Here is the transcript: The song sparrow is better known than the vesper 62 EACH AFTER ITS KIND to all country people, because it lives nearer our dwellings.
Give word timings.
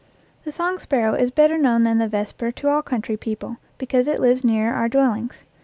The 0.45 0.51
song 0.51 0.79
sparrow 0.79 1.13
is 1.13 1.29
better 1.29 1.59
known 1.59 1.83
than 1.83 1.99
the 1.99 2.07
vesper 2.07 2.47
62 2.47 2.47
EACH 2.47 2.49
AFTER 2.49 2.49
ITS 2.49 2.55
KIND 2.55 2.55
to 2.55 2.75
all 2.75 2.81
country 2.81 3.17
people, 3.17 3.57
because 3.77 4.07
it 4.07 4.19
lives 4.19 4.43
nearer 4.43 4.73
our 4.75 4.89
dwellings. 4.89 5.35